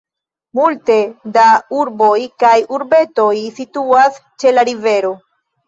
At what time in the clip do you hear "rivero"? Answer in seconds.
4.75-5.17